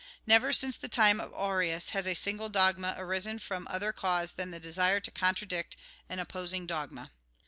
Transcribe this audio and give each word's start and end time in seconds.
Never, 0.25 0.51
since 0.51 0.77
the 0.77 0.87
time 0.89 1.19
of 1.19 1.31
Arius, 1.35 1.91
has 1.91 2.07
a 2.07 2.15
single 2.15 2.49
dogma 2.49 2.95
arisen 2.97 3.37
from 3.37 3.67
other 3.69 3.93
cause 3.93 4.33
than 4.33 4.49
the 4.49 4.59
desire 4.59 4.99
to 4.99 5.11
contradict 5.11 5.77
an 6.09 6.17
opposing 6.17 6.65
dogma. 6.65 7.11